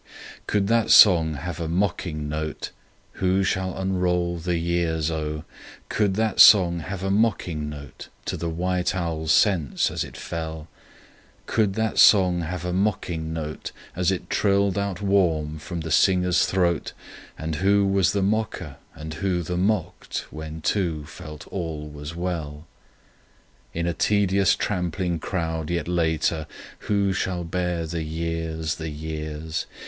Could 0.47 0.65
that 0.65 0.89
song 0.89 1.35
have 1.35 1.59
a 1.59 1.67
mocking 1.67 2.27
note?— 2.27 2.71
Who 3.21 3.43
shall 3.43 3.77
unroll 3.77 4.39
the 4.39 4.57
years 4.57 5.11
O!— 5.11 5.43
Could 5.89 6.15
that 6.15 6.39
song 6.39 6.79
have 6.79 7.03
a 7.03 7.11
mocking 7.11 7.69
note 7.69 8.09
To 8.25 8.35
the 8.35 8.49
white 8.49 8.95
owl's 8.95 9.31
sense 9.31 9.91
as 9.91 10.03
it 10.03 10.17
fell? 10.17 10.67
Could 11.45 11.75
that 11.75 11.99
song 11.99 12.39
have 12.41 12.65
a 12.65 12.73
mocking 12.73 13.31
note 13.31 13.71
As 13.95 14.09
it 14.09 14.27
trilled 14.31 14.75
out 14.75 15.03
warm 15.03 15.59
from 15.59 15.81
the 15.81 15.91
singer's 15.91 16.47
throat, 16.47 16.93
And 17.37 17.57
who 17.57 17.85
was 17.85 18.11
the 18.11 18.23
mocker 18.23 18.77
and 18.95 19.13
who 19.13 19.43
the 19.43 19.55
mocked 19.55 20.25
when 20.31 20.61
two 20.61 21.05
felt 21.05 21.45
all 21.49 21.87
was 21.87 22.15
well? 22.15 22.65
In 23.71 23.85
a 23.85 23.93
tedious 23.93 24.55
trampling 24.55 25.19
crowd 25.19 25.69
yet 25.69 25.87
later— 25.87 26.47
Who 26.89 27.13
shall 27.13 27.43
bare 27.43 27.85
the 27.85 28.01
years, 28.01 28.77
the 28.77 28.89
years! 28.89 29.67